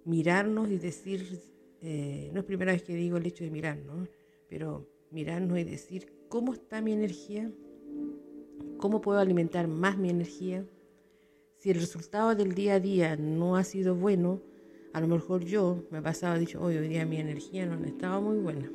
mirarnos 0.05 0.69
y 0.69 0.77
decir, 0.77 1.41
eh, 1.81 2.29
no 2.31 2.41
es 2.41 2.45
primera 2.45 2.71
vez 2.71 2.83
que 2.83 2.93
digo 2.93 3.17
el 3.17 3.25
hecho 3.25 3.43
de 3.43 3.50
mirarnos, 3.50 4.07
pero 4.47 4.88
mirarnos 5.09 5.57
y 5.57 5.63
decir 5.63 6.13
cómo 6.29 6.53
está 6.53 6.79
mi 6.79 6.93
energía, 6.93 7.51
cómo 8.83 8.99
puedo 8.99 9.17
alimentar 9.17 9.69
más 9.69 9.97
mi 9.97 10.09
energía. 10.09 10.65
Si 11.55 11.71
el 11.71 11.79
resultado 11.79 12.35
del 12.35 12.53
día 12.53 12.73
a 12.73 12.79
día 12.81 13.15
no 13.15 13.55
ha 13.55 13.63
sido 13.63 13.95
bueno, 13.95 14.41
a 14.91 14.99
lo 14.99 15.07
mejor 15.07 15.45
yo 15.45 15.87
me 15.89 16.01
pasaba 16.01 16.37
dicho, 16.37 16.61
hoy, 16.61 16.75
hoy 16.75 16.89
día 16.89 17.05
mi 17.05 17.15
energía 17.15 17.65
no 17.65 17.81
estaba 17.85 18.19
muy 18.19 18.39
buena. 18.39 18.69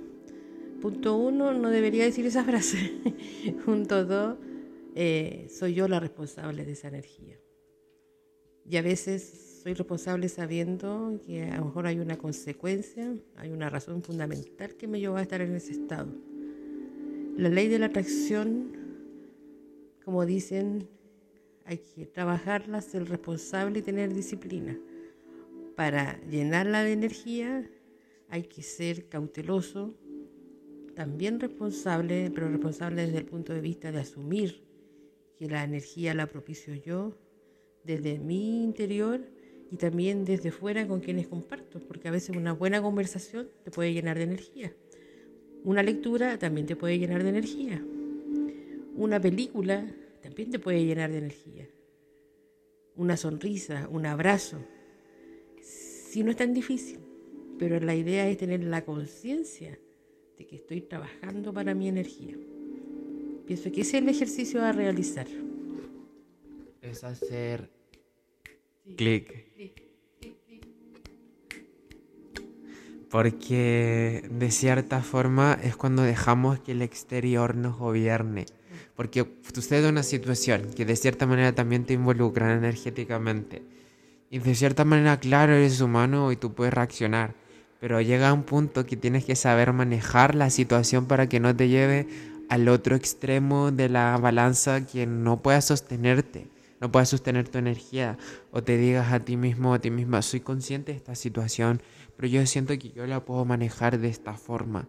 Punto 0.81 1.15
uno, 1.15 1.53
no 1.53 1.69
debería 1.69 2.05
decir 2.05 2.25
esa 2.25 2.43
frase. 2.51 2.91
Punto 3.67 4.07
dos, 4.07 4.39
eh, 4.95 5.47
soy 5.51 5.75
yo 5.75 5.87
la 5.89 6.01
responsable 6.01 6.65
de 6.65 6.73
esa 6.73 6.89
energía. 6.89 7.39
Y 8.65 8.79
a 8.79 8.83
veces 8.83 9.61
soy 9.63 9.75
responsable 9.75 10.31
sabiendo 10.31 11.21
que 11.27 11.51
a 11.51 11.59
lo 11.59 11.67
mejor 11.67 11.87
hay 11.87 11.99
una 11.99 12.17
consecuencia, 12.17 13.15
hay 13.37 13.51
una 13.51 13.69
razón 13.69 14.03
fundamental 14.03 14.75
que 14.75 14.89
me 14.89 15.01
lleva 15.01 15.19
a 15.19 15.23
estar 15.23 15.43
en 15.43 15.55
ese 15.55 15.73
estado. 15.73 16.09
La 17.37 17.51
ley 17.51 17.69
de 17.69 17.79
la 17.79 17.87
atracción, 17.87 18.78
como 20.09 20.25
dicen, 20.25 20.89
hay 21.67 21.77
que 21.77 22.07
trabajarla, 22.07 22.81
ser 22.81 23.07
responsable 23.11 23.81
y 23.81 23.83
tener 23.83 24.15
disciplina 24.15 24.81
para 25.77 26.19
llenarla 26.31 26.83
de 26.83 26.93
energía 26.93 27.71
hay 28.31 28.45
que 28.45 28.63
ser 28.63 29.11
cauteloso, 29.11 29.95
también 30.95 31.39
responsable, 31.39 32.31
pero 32.35 32.49
responsable 32.49 33.05
desde 33.05 33.19
el 33.19 33.27
punto 33.27 33.53
de 33.53 33.61
vista 33.61 33.93
de 33.93 33.99
asumir 33.99 34.65
que 35.37 35.47
la 35.47 35.63
energía 35.63 36.15
la 36.15 36.27
propicio 36.27 36.75
yo 36.75 37.15
desde 37.85 38.19
mi 38.19 38.65
interior 38.65 39.21
y 39.71 39.77
también 39.77 40.25
desde 40.25 40.53
fuera 40.53 40.89
con 40.89 41.01
quienes 41.01 41.29
comparto, 41.29 41.81
porque 41.81 42.09
a 42.09 42.13
veces 42.13 42.35
una 42.35 42.55
buena 42.55 42.81
conversación 42.81 43.51
te 43.63 43.71
puede 43.71 43.93
llenar 43.93 44.17
de 44.17 44.25
energía. 44.25 44.73
Una 45.65 45.83
lectura 45.83 46.39
también 46.39 46.67
te 46.67 46.77
puede 46.77 46.99
llenar 46.99 47.23
de 47.23 47.29
energía. 47.29 47.85
Una 48.99 49.21
película 49.21 49.87
también 50.21 50.51
te 50.51 50.59
puede 50.59 50.85
llenar 50.85 51.13
de 51.13 51.19
energía. 51.19 51.69
Una 52.97 53.17
sonrisa, 53.17 53.89
un 53.93 54.07
abrazo, 54.07 54.59
si 55.63 56.25
no 56.25 56.33
es 56.33 56.37
tan 56.37 56.53
difícil, 56.53 56.99
pero 57.61 57.79
la 57.79 57.95
idea 57.95 58.29
es 58.29 58.39
tener 58.39 58.65
la 58.65 58.85
conciencia 58.85 59.79
de 60.37 60.47
que 60.49 60.57
estoy 60.57 60.81
trabajando 60.81 61.53
para 61.53 61.75
mi 61.75 61.87
energía. 61.87 62.35
Pienso 63.47 63.71
que 63.71 63.83
ese 63.83 63.99
es 63.99 64.03
el 64.03 64.09
ejercicio 64.09 64.65
a 64.65 64.73
realizar. 64.73 65.29
Es 66.83 67.05
hacer 67.05 67.71
clic. 68.97 69.47
Porque 73.09 74.29
de 74.29 74.51
cierta 74.51 75.03
forma 75.03 75.57
es 75.63 75.77
cuando 75.77 76.03
dejamos 76.03 76.59
que 76.59 76.73
el 76.73 76.83
exterior 76.83 77.55
nos 77.55 77.79
gobierne. 77.79 78.58
Porque 78.99 79.25
sucede 79.55 79.89
una 79.89 80.03
situación 80.03 80.73
que 80.75 80.85
de 80.85 80.97
cierta 80.97 81.25
manera 81.25 81.55
también 81.55 81.85
te 81.85 81.93
involucra 81.93 82.53
energéticamente 82.53 83.63
y 84.29 84.41
de 84.41 84.57
cierta 84.57 84.85
manera, 84.85 85.21
claro, 85.21 85.53
eres 85.53 85.81
humano 85.81 86.33
y 86.33 86.37
tú 86.37 86.53
puedes 86.53 86.75
reaccionar. 86.75 87.37
Pero 87.79 88.01
llega 88.01 88.33
un 88.33 88.43
punto 88.43 88.87
que 88.87 88.97
tienes 88.97 89.25
que 89.25 89.37
saber 89.37 89.73
manejar 89.73 90.35
la 90.35 90.51
situación 90.51 91.07
para 91.07 91.29
que 91.29 91.39
no 91.39 91.55
te 91.55 91.69
lleve 91.69 92.09
al 92.49 92.69
otro 92.69 92.97
extremo 92.97 93.71
de 93.71 93.89
la 93.89 94.17
balanza 94.17 94.85
que 94.85 95.07
no 95.07 95.43
puedas 95.43 95.67
sostenerte, 95.67 96.49
no 96.81 96.91
puedas 96.91 97.11
sostener 97.11 97.49
tu 97.49 97.59
energía 97.59 98.19
o 98.51 98.65
te 98.65 98.79
digas 98.79 99.13
a 99.13 99.21
ti 99.21 99.37
mismo 99.37 99.71
o 99.71 99.75
a 99.75 99.79
ti 99.79 99.93
misma, 99.93 100.23
soy 100.23 100.41
consciente 100.41 100.91
de 100.91 100.99
esta 100.99 101.15
situación, 101.15 101.83
pero 102.17 102.27
yo 102.27 102.45
siento 102.47 102.77
que 102.77 102.91
yo 102.91 103.07
la 103.07 103.25
puedo 103.25 103.45
manejar 103.45 104.01
de 104.01 104.09
esta 104.09 104.35
forma. 104.35 104.89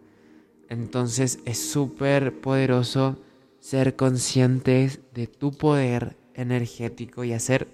Entonces 0.68 1.38
es 1.46 1.60
súper 1.60 2.42
poderoso 2.42 3.20
ser 3.60 3.96
conscientes 3.96 5.00
de 5.14 5.28
tu 5.28 5.52
poder 5.52 6.16
energético 6.34 7.24
y 7.24 7.34
hacer 7.34 7.68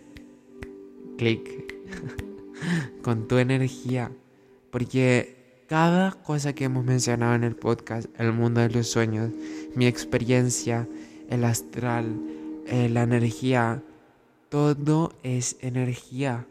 clic 1.17 1.75
con 3.01 3.27
tu 3.27 3.37
energía. 3.37 4.11
Porque 4.71 5.63
cada 5.67 6.11
cosa 6.11 6.53
que 6.53 6.65
hemos 6.65 6.83
mencionado 6.85 7.35
en 7.35 7.43
el 7.43 7.55
podcast, 7.55 8.07
el 8.19 8.33
mundo 8.33 8.61
de 8.61 8.69
los 8.69 8.87
sueños, 8.87 9.31
mi 9.75 9.87
experiencia, 9.87 10.87
el 11.29 11.43
astral, 11.43 12.19
eh, 12.67 12.89
la 12.89 13.03
energía, 13.03 13.83
todo 14.49 15.13
es 15.23 15.57
energía. 15.61 16.47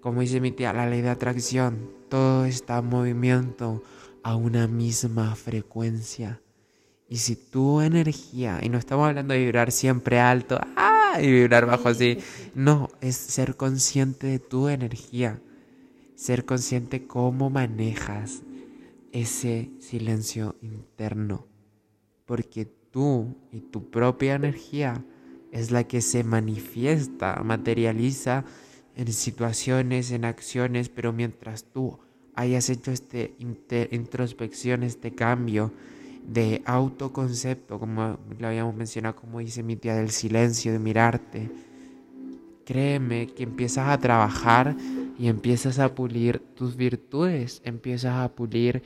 Como 0.00 0.20
dice 0.20 0.40
mi 0.40 0.52
tía, 0.52 0.72
la 0.72 0.88
ley 0.88 1.02
de 1.02 1.10
atracción, 1.10 1.90
todo 2.08 2.44
está 2.44 2.78
en 2.78 2.86
movimiento 2.86 3.82
a 4.22 4.36
una 4.36 4.66
misma 4.66 5.34
frecuencia. 5.34 6.40
Y 7.08 7.16
si 7.16 7.36
tu 7.36 7.80
energía, 7.80 8.60
y 8.62 8.68
no 8.68 8.76
estamos 8.76 9.08
hablando 9.08 9.32
de 9.32 9.40
vibrar 9.40 9.72
siempre 9.72 10.20
alto 10.20 10.60
¡ah! 10.76 11.18
y 11.20 11.26
vibrar 11.26 11.64
bajo 11.64 11.88
así, 11.88 12.18
no, 12.54 12.90
es 13.00 13.16
ser 13.16 13.56
consciente 13.56 14.26
de 14.26 14.38
tu 14.38 14.68
energía, 14.68 15.40
ser 16.14 16.44
consciente 16.44 17.06
cómo 17.06 17.48
manejas 17.48 18.42
ese 19.12 19.70
silencio 19.78 20.56
interno, 20.60 21.46
porque 22.26 22.66
tú 22.66 23.36
y 23.52 23.60
tu 23.60 23.90
propia 23.90 24.34
energía 24.34 25.02
es 25.50 25.70
la 25.70 25.84
que 25.84 26.02
se 26.02 26.24
manifiesta, 26.24 27.40
materializa 27.42 28.44
en 28.96 29.10
situaciones, 29.14 30.10
en 30.10 30.26
acciones, 30.26 30.90
pero 30.90 31.14
mientras 31.14 31.64
tú 31.64 31.98
hayas 32.34 32.68
hecho 32.68 32.90
esta 32.90 33.18
introspección, 33.90 34.82
este 34.82 35.14
cambio 35.14 35.72
de 36.28 36.62
autoconcepto, 36.66 37.80
como 37.80 38.18
lo 38.38 38.46
habíamos 38.46 38.74
mencionado, 38.74 39.16
como 39.16 39.38
dice 39.38 39.62
mi 39.62 39.76
tía, 39.76 39.94
del 39.96 40.10
silencio, 40.10 40.72
de 40.72 40.78
mirarte, 40.78 41.50
créeme 42.66 43.28
que 43.28 43.44
empiezas 43.44 43.88
a 43.88 43.98
trabajar 43.98 44.76
y 45.18 45.28
empiezas 45.28 45.78
a 45.78 45.94
pulir 45.94 46.40
tus 46.54 46.76
virtudes, 46.76 47.62
empiezas 47.64 48.16
a 48.16 48.28
pulir 48.28 48.82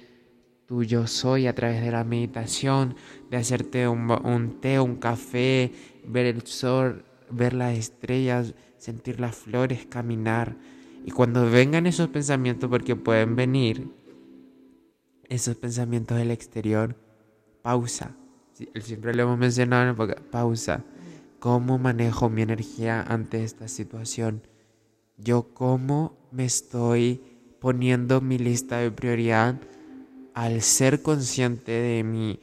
tu 0.66 0.84
yo 0.84 1.08
soy 1.08 1.48
a 1.48 1.54
través 1.54 1.82
de 1.82 1.90
la 1.90 2.04
meditación, 2.04 2.94
de 3.28 3.38
hacerte 3.38 3.88
un, 3.88 4.08
un 4.10 4.60
té, 4.60 4.78
un 4.78 4.94
café, 4.94 5.72
ver 6.06 6.26
el 6.26 6.46
sol, 6.46 7.04
ver 7.28 7.54
las 7.54 7.76
estrellas, 7.76 8.54
sentir 8.78 9.18
las 9.18 9.34
flores, 9.34 9.84
caminar. 9.86 10.56
Y 11.04 11.10
cuando 11.10 11.50
vengan 11.50 11.88
esos 11.88 12.08
pensamientos, 12.08 12.70
porque 12.70 12.94
pueden 12.94 13.34
venir 13.34 13.90
esos 15.28 15.56
pensamientos 15.56 16.16
del 16.18 16.30
exterior, 16.30 16.94
pausa. 17.62 18.16
Siempre 18.80 19.14
lo 19.14 19.24
hemos 19.24 19.38
mencionado 19.38 19.82
en 19.82 20.10
el 20.10 20.16
pausa. 20.30 20.84
¿Cómo 21.38 21.78
manejo 21.78 22.28
mi 22.28 22.42
energía 22.42 23.02
ante 23.02 23.42
esta 23.42 23.66
situación? 23.68 24.42
Yo 25.16 25.54
cómo 25.54 26.16
me 26.30 26.44
estoy 26.44 27.20
poniendo 27.60 28.20
mi 28.20 28.38
lista 28.38 28.78
de 28.78 28.90
prioridad 28.90 29.60
al 30.34 30.62
ser 30.62 31.02
consciente 31.02 31.72
de 31.72 32.04
mi 32.04 32.40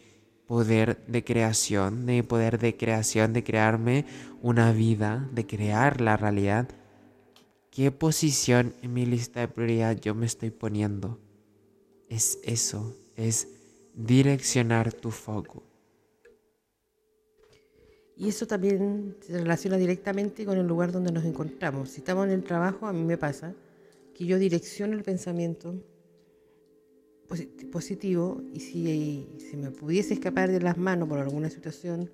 poder 0.47 1.05
de 1.07 1.23
creación, 1.23 2.05
de 2.05 2.13
mi 2.13 2.21
poder 2.23 2.57
de 2.59 2.75
creación, 2.75 3.33
de 3.33 3.43
crearme 3.43 4.05
una 4.41 4.71
vida, 4.71 5.29
de 5.31 5.45
crear 5.45 6.01
la 6.01 6.17
realidad. 6.17 6.67
¿Qué 7.69 7.91
posición 7.91 8.73
en 8.81 8.93
mi 8.93 9.05
lista 9.05 9.41
de 9.41 9.47
prioridad 9.47 9.99
yo 9.99 10.15
me 10.15 10.25
estoy 10.25 10.49
poniendo? 10.49 11.19
Es 12.09 12.39
eso, 12.43 12.95
es 13.15 13.58
direccionar 13.95 14.93
tu 14.93 15.11
foco. 15.11 15.63
Y 18.15 18.27
eso 18.27 18.45
también 18.45 19.15
se 19.21 19.37
relaciona 19.37 19.77
directamente 19.77 20.45
con 20.45 20.57
el 20.57 20.67
lugar 20.67 20.91
donde 20.91 21.11
nos 21.11 21.23
encontramos. 21.23 21.89
Si 21.89 22.01
estamos 22.01 22.27
en 22.27 22.33
el 22.33 22.43
trabajo, 22.43 22.85
a 22.85 22.91
mí 22.91 23.03
me 23.03 23.17
pasa 23.17 23.55
que 24.13 24.25
yo 24.25 24.37
direcciono 24.37 24.93
el 24.93 25.03
pensamiento 25.03 25.73
positivo 27.71 28.41
y 28.53 28.59
si, 28.59 29.27
si 29.37 29.55
me 29.55 29.71
pudiese 29.71 30.15
escapar 30.15 30.51
de 30.51 30.59
las 30.59 30.77
manos 30.77 31.07
por 31.07 31.19
alguna 31.19 31.49
situación 31.49 32.11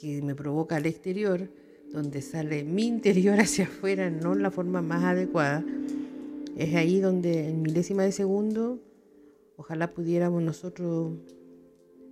que 0.00 0.22
me 0.22 0.34
provoca 0.34 0.76
al 0.76 0.86
exterior, 0.86 1.50
donde 1.92 2.22
sale 2.22 2.62
mi 2.62 2.86
interior 2.86 3.40
hacia 3.40 3.64
afuera, 3.64 4.10
no 4.10 4.34
la 4.34 4.50
forma 4.50 4.80
más 4.80 5.02
adecuada, 5.02 5.64
es 6.56 6.74
ahí 6.74 7.00
donde 7.00 7.48
en 7.48 7.62
milésima 7.62 8.04
de 8.04 8.12
segundo 8.12 8.78
ojalá 9.60 9.92
pudiéramos 9.92 10.42
nosotros 10.42 11.18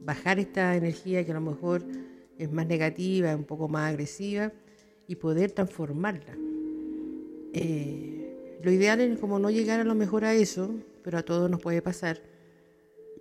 bajar 0.00 0.38
esta 0.38 0.76
energía 0.76 1.24
que 1.24 1.30
a 1.30 1.34
lo 1.34 1.40
mejor 1.40 1.82
es 2.37 2.52
más 2.52 2.66
negativa, 2.66 3.34
un 3.34 3.44
poco 3.44 3.68
más 3.68 3.88
agresiva, 3.88 4.52
y 5.06 5.16
poder 5.16 5.52
transformarla. 5.52 6.37
Eh, 7.54 8.58
lo 8.62 8.70
ideal 8.70 9.00
es 9.00 9.18
como 9.18 9.38
no 9.38 9.48
llegar 9.48 9.80
a 9.80 9.84
lo 9.84 9.94
mejor 9.94 10.26
a 10.26 10.34
eso, 10.34 10.74
pero 11.02 11.16
a 11.16 11.22
todos 11.22 11.50
nos 11.50 11.62
puede 11.62 11.80
pasar. 11.80 12.20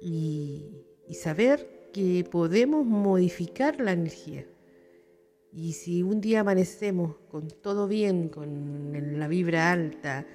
Y, 0.01 0.83
saber 1.13 1.89
que 1.93 2.27
podemos 2.29 2.85
modificar 2.85 3.79
la 3.79 3.93
energía. 3.93 4.45
Y 5.53 5.71
si 5.71 6.03
un 6.03 6.19
día 6.19 6.41
amanecemos 6.41 7.15
con 7.31 7.47
todo 7.47 7.87
bien, 7.87 8.27
con 8.27 9.17
la 9.17 9.29
vibra 9.29 9.71
alta, 9.71 10.27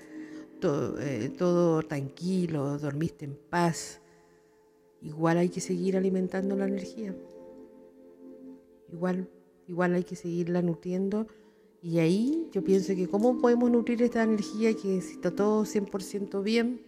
todo, 0.62 0.98
eh, 1.00 1.28
todo 1.36 1.82
tranquilo, 1.82 2.78
dormiste 2.78 3.26
en 3.26 3.36
paz, 3.50 4.00
igual 5.02 5.36
hay 5.38 5.48
que 5.50 5.60
seguir 5.60 5.96
alimentando 5.96 6.56
la 6.56 6.66
energía. 6.66 7.14
Igual, 8.92 9.28
igual 9.68 9.94
hay 9.94 10.04
que 10.04 10.16
seguirla 10.16 10.62
nutriendo. 10.62 11.26
Y 11.82 11.98
ahí 11.98 12.48
yo 12.52 12.62
pienso 12.62 12.94
que 12.94 13.08
cómo 13.08 13.40
podemos 13.40 13.70
nutrir 13.70 14.00
esta 14.02 14.22
energía 14.22 14.72
que 14.74 14.98
está 14.98 15.32
todo 15.32 15.64
100% 15.64 16.42
bien, 16.42 16.80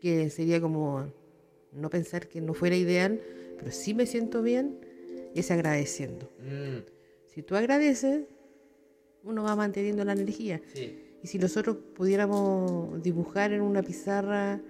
que 0.00 0.28
sería 0.28 0.60
como 0.60 1.10
no 1.72 1.88
pensar 1.88 2.28
que 2.28 2.42
no 2.42 2.52
fuera 2.52 2.76
ideal, 2.76 3.22
pero 3.58 3.72
sí 3.72 3.94
me 3.94 4.04
siento 4.04 4.42
bien, 4.42 4.78
es 5.34 5.50
agradeciendo. 5.50 6.30
Mm. 6.40 6.84
Si 7.26 7.42
tú 7.42 7.56
agradeces, 7.56 8.26
uno 9.24 9.44
va 9.44 9.56
manteniendo 9.56 10.04
la 10.04 10.12
energía. 10.12 10.60
Y 11.22 11.26
si 11.26 11.38
nosotros 11.38 11.76
pudiéramos 11.94 13.02
dibujar 13.02 13.52
en 13.52 13.62
una 13.62 13.82
pizarra 13.82 14.60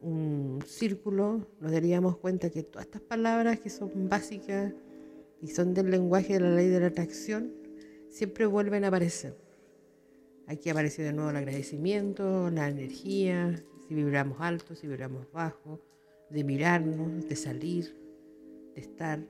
un 0.00 0.60
círculo, 0.66 1.46
nos 1.60 1.72
daríamos 1.72 2.16
cuenta 2.16 2.50
que 2.50 2.62
todas 2.62 2.86
estas 2.86 3.02
palabras 3.02 3.60
que 3.60 3.70
son 3.70 4.08
básicas 4.08 4.72
y 5.42 5.48
son 5.48 5.74
del 5.74 5.90
lenguaje 5.90 6.34
de 6.34 6.40
la 6.40 6.50
ley 6.50 6.68
de 6.68 6.80
la 6.80 6.86
atracción, 6.86 7.52
siempre 8.08 8.46
vuelven 8.46 8.84
a 8.84 8.88
aparecer. 8.88 9.36
Aquí 10.46 10.68
aparece 10.68 11.02
de 11.02 11.12
nuevo 11.12 11.30
el 11.30 11.36
agradecimiento, 11.36 12.50
la 12.50 12.68
energía, 12.68 13.62
si 13.86 13.94
vibramos 13.94 14.38
alto, 14.40 14.74
si 14.74 14.86
vibramos 14.86 15.30
bajo, 15.32 15.80
de 16.28 16.44
mirarnos, 16.44 17.28
de 17.28 17.36
salir, 17.36 17.96
de 18.74 18.80
estar. 18.80 19.20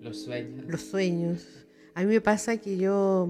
Los 0.00 0.22
sueños. 0.22 0.66
Los 0.66 0.82
sueños. 0.82 1.66
A 1.94 2.02
mí 2.02 2.06
me 2.06 2.20
pasa 2.20 2.58
que 2.58 2.76
yo, 2.76 3.28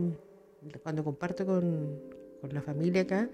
cuando 0.83 1.05
comparto 1.05 1.47
con, 1.47 2.10
con 2.41 2.55
la 2.55 2.63
familia 2.63 3.03
acá, 3.03 3.31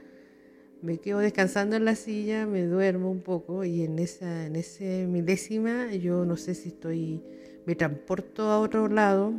me 0.83 0.99
quedo 0.99 1.21
descansando 1.21 1.77
en 1.77 1.85
la 1.85 1.95
silla, 1.95 2.47
me 2.47 2.65
duermo 2.65 3.11
un 3.11 3.21
poco 3.21 3.65
y 3.65 3.83
en 3.83 3.99
esa, 3.99 4.47
en 4.47 4.57
ese 4.57 5.07
milésima 5.07 5.93
yo 5.95 6.25
no 6.25 6.37
sé 6.37 6.55
si 6.55 6.69
estoy, 6.69 7.23
me 7.65 7.75
transporto 7.75 8.43
a 8.45 8.61
otro 8.61 8.89
lado, 8.89 9.33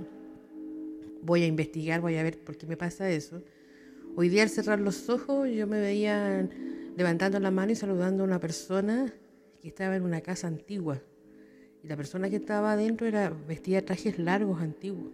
voy 1.22 1.44
a 1.44 1.48
investigar, 1.48 2.02
voy 2.02 2.18
a 2.18 2.24
ver 2.24 2.40
por 2.40 2.58
qué 2.58 2.66
me 2.66 2.78
pasa 2.78 3.10
eso. 3.10 3.42
Hoy 4.16 4.30
día 4.30 4.44
al 4.44 4.50
cerrar 4.50 4.80
los 4.80 5.10
ojos 5.10 5.50
yo 5.50 5.68
me 5.68 5.80
veía 5.80 6.50
levantando 6.96 7.40
la 7.40 7.52
mano 7.52 7.72
y 7.72 7.76
saludando 7.76 8.24
a 8.24 8.26
una 8.26 8.40
persona 8.40 9.14
que 9.62 9.68
estaba 9.68 9.96
en 9.96 10.04
una 10.04 10.22
casa 10.22 10.48
antigua. 10.48 11.02
Y 11.84 11.88
la 11.88 11.96
persona 11.96 12.30
que 12.30 12.38
estaba 12.38 12.74
adentro 12.74 13.06
era 13.06 13.30
vestía 13.30 13.86
trajes 13.86 14.18
largos 14.18 14.62
antiguos. 14.62 15.12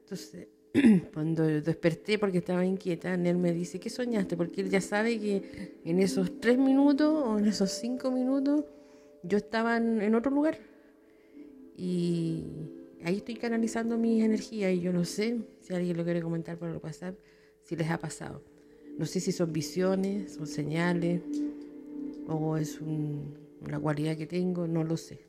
Entonces, 0.00 0.48
cuando 1.14 1.44
desperté 1.44 2.18
porque 2.18 2.38
estaba 2.38 2.66
inquieta, 2.66 3.14
él 3.14 3.36
me 3.38 3.52
dice, 3.52 3.78
¿qué 3.78 3.90
soñaste? 3.90 4.36
Porque 4.36 4.60
él 4.60 4.70
ya 4.70 4.80
sabe 4.80 5.18
que 5.20 5.78
en 5.84 6.00
esos 6.00 6.40
tres 6.40 6.58
minutos 6.58 7.22
o 7.26 7.38
en 7.38 7.46
esos 7.46 7.70
cinco 7.70 8.10
minutos 8.10 8.64
yo 9.22 9.38
estaba 9.38 9.76
en, 9.76 10.14
otro 10.14 10.32
lugar. 10.32 10.58
Y 11.76 12.44
ahí 13.04 13.18
estoy 13.18 13.36
canalizando 13.36 13.96
mis 13.98 14.24
energías 14.24 14.72
y 14.72 14.80
yo 14.80 14.92
no 14.92 15.04
sé 15.04 15.38
si 15.60 15.72
alguien 15.72 15.96
lo 15.96 16.04
quiere 16.04 16.20
comentar 16.20 16.58
por 16.58 16.68
el 16.68 16.78
WhatsApp, 16.78 17.16
si 17.62 17.76
les 17.76 17.88
ha 17.90 17.98
pasado. 17.98 18.42
No 18.98 19.06
sé 19.06 19.20
si 19.20 19.30
son 19.30 19.52
visiones, 19.52 20.34
son 20.34 20.46
señales 20.46 21.20
o 22.26 22.56
es 22.56 22.80
una 22.80 23.78
cualidad 23.78 24.16
que 24.16 24.26
tengo, 24.26 24.66
no 24.66 24.82
lo 24.82 24.96
sé. 24.96 25.20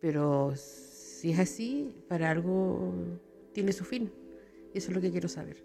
Pero 0.00 0.54
si 0.56 1.32
es 1.32 1.38
así, 1.38 1.94
para 2.08 2.30
algo 2.30 2.94
tiene 3.52 3.72
su 3.72 3.84
fin. 3.84 4.10
Eso 4.74 4.90
es 4.90 4.94
lo 4.94 5.00
que 5.00 5.10
quiero 5.10 5.28
saber. 5.28 5.64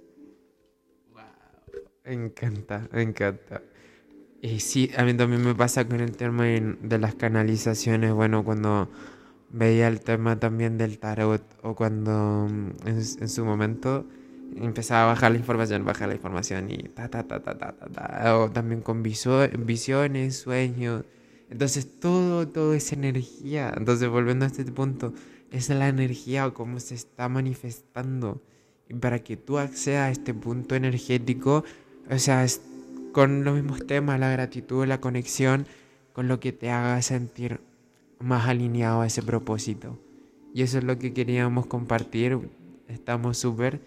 Wow. 1.13 1.23
Me 2.03 2.13
encanta, 2.13 2.87
me 2.91 3.01
encanta. 3.01 3.61
Y 4.41 4.59
sí, 4.59 4.91
a 4.97 5.03
mí 5.03 5.13
también 5.13 5.43
me 5.43 5.55
pasa 5.55 5.87
con 5.87 6.01
el 6.01 6.15
tema 6.15 6.45
de 6.45 6.97
las 6.99 7.15
canalizaciones. 7.15 8.13
Bueno, 8.13 8.43
cuando 8.43 8.89
veía 9.49 9.87
el 9.87 10.01
tema 10.01 10.39
también 10.39 10.77
del 10.77 10.99
tarot 10.99 11.41
o 11.63 11.75
cuando 11.75 12.47
mm, 12.49 12.87
en 12.87 13.29
su 13.29 13.45
momento 13.45 14.05
empezaba 14.55 15.03
a 15.03 15.13
bajar 15.13 15.31
la 15.31 15.37
información, 15.37 15.85
bajar 15.85 16.09
la 16.09 16.15
información 16.15 16.69
y 16.69 16.77
ta, 16.89 17.09
ta, 17.09 17.23
ta, 17.27 17.41
ta, 17.41 17.57
ta, 17.57 17.73
ta, 17.73 18.37
o 18.37 18.51
también 18.51 18.81
con 18.81 19.03
visiones, 19.03 20.37
sueños. 20.37 21.03
Entonces 21.49 21.99
todo, 21.99 22.47
todo 22.47 22.73
es 22.73 22.91
energía. 22.93 23.73
Entonces 23.75 24.09
volviendo 24.09 24.45
a 24.45 24.47
este 24.47 24.65
punto, 24.65 25.13
es 25.51 25.69
la 25.69 25.87
energía 25.87 26.47
o 26.47 26.53
cómo 26.53 26.79
se 26.79 26.95
está 26.95 27.29
manifestando. 27.29 28.41
Para 28.99 29.19
que 29.19 29.37
tú 29.37 29.57
accedas 29.57 30.07
a 30.07 30.11
este 30.11 30.33
punto 30.33 30.75
energético, 30.75 31.63
o 32.09 32.19
sea, 32.19 32.43
es 32.43 32.61
con 33.11 33.43
los 33.43 33.55
mismos 33.55 33.87
temas, 33.87 34.19
la 34.19 34.29
gratitud, 34.29 34.85
la 34.85 34.99
conexión, 34.99 35.65
con 36.13 36.27
lo 36.27 36.39
que 36.39 36.51
te 36.51 36.69
haga 36.69 37.01
sentir 37.01 37.61
más 38.19 38.47
alineado 38.47 39.01
a 39.01 39.07
ese 39.07 39.21
propósito. 39.21 39.97
Y 40.53 40.61
eso 40.61 40.77
es 40.77 40.83
lo 40.83 40.97
que 40.99 41.13
queríamos 41.13 41.65
compartir. 41.65 42.39
Estamos 42.87 43.37
súper 43.37 43.81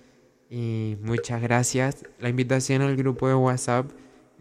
y 0.51 0.97
muchas 1.03 1.43
gracias. 1.43 2.05
La 2.19 2.29
invitación 2.29 2.83
al 2.83 2.97
grupo 2.97 3.29
de 3.29 3.35
WhatsApp. 3.35 3.91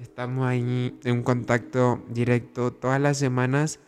Estamos 0.02 0.46
ahí 0.46 0.98
en 1.04 1.12
un 1.12 1.24
contacto 1.24 2.04
directo 2.10 2.72
todas 2.72 3.00
las 3.02 3.17
semanas. 3.17 3.80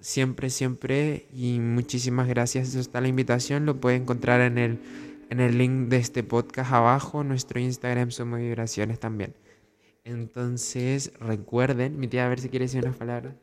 Siempre, 0.00 0.50
siempre. 0.50 1.26
Y 1.34 1.58
muchísimas 1.60 2.28
gracias. 2.28 2.68
Eso 2.68 2.80
está 2.80 3.00
la 3.00 3.08
invitación. 3.08 3.66
Lo 3.66 3.80
puede 3.80 3.96
encontrar 3.96 4.40
en 4.40 4.58
el, 4.58 4.78
en 5.30 5.40
el 5.40 5.56
link 5.56 5.88
de 5.88 5.96
este 5.96 6.22
podcast 6.22 6.72
abajo. 6.72 7.24
Nuestro 7.24 7.58
Instagram 7.58 8.10
Somos 8.10 8.40
Vibraciones 8.40 9.00
también. 9.00 9.34
Entonces, 10.04 11.12
recuerden, 11.20 11.98
mi 11.98 12.08
tía, 12.08 12.26
a 12.26 12.28
ver 12.28 12.40
si 12.40 12.48
quiere 12.48 12.66
decir 12.66 12.82
unas 12.84 12.96
palabras. 12.96 13.34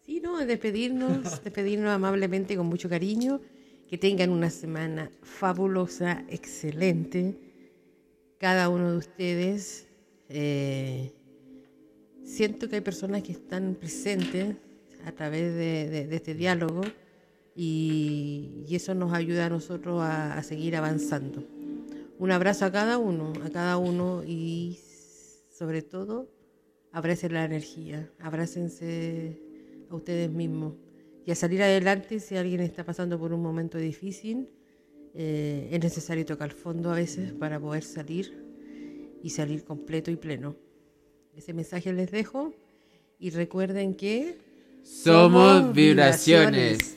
Sí, 0.00 0.20
no, 0.20 0.38
despedirnos, 0.44 1.44
despedirnos 1.44 1.90
amablemente 1.90 2.56
con 2.56 2.66
mucho 2.66 2.88
cariño. 2.88 3.40
Que 3.86 3.98
tengan 3.98 4.30
una 4.30 4.50
semana 4.50 5.10
fabulosa, 5.22 6.24
excelente. 6.28 7.36
Cada 8.38 8.68
uno 8.68 8.92
de 8.92 8.96
ustedes. 8.96 9.86
Eh, 10.28 11.12
siento 12.24 12.68
que 12.68 12.76
hay 12.76 12.80
personas 12.80 13.22
que 13.22 13.32
están 13.32 13.74
presentes 13.74 14.56
a 15.04 15.12
través 15.12 15.54
de, 15.54 16.08
este 16.14 16.34
diálogo 16.34 16.82
y, 17.54 18.64
eso 18.70 18.94
nos 18.94 19.12
ayuda 19.12 19.46
a 19.46 19.50
nosotros 19.50 20.00
a, 20.00 20.38
a 20.38 20.42
seguir 20.42 20.76
avanzando. 20.76 21.44
Un 22.18 22.30
abrazo 22.30 22.64
a 22.64 22.72
cada 22.72 22.98
uno, 22.98 23.32
a 23.44 23.50
cada 23.50 23.78
uno 23.78 24.22
y 24.26 24.78
sobre 25.50 25.82
todo, 25.82 26.30
abracen 26.92 27.34
la 27.34 27.44
energía, 27.44 28.10
abrácense 28.18 29.38
a 29.90 29.94
ustedes 29.94 30.30
mismos 30.30 30.74
y 31.26 31.30
a 31.30 31.34
salir 31.34 31.62
adelante 31.62 32.20
si 32.20 32.36
alguien 32.36 32.60
está 32.60 32.84
pasando 32.84 33.18
por 33.18 33.32
un 33.32 33.42
momento 33.42 33.78
difícil. 33.78 34.48
Eh, 35.14 35.68
es 35.72 35.80
necesario 35.82 36.24
tocar 36.24 36.52
fondo 36.52 36.90
a 36.90 36.94
veces 36.94 37.32
para 37.32 37.58
poder 37.58 37.82
salir 37.82 38.32
y 39.22 39.30
salir 39.30 39.64
completo 39.64 40.10
y 40.10 40.16
pleno. 40.16 40.56
Ese 41.36 41.52
mensaje 41.52 41.92
les 41.92 42.10
dejo 42.10 42.54
y 43.18 43.30
recuerden 43.30 43.94
que 43.94 44.38
somos, 44.82 45.74
vibraciones. 45.74 46.96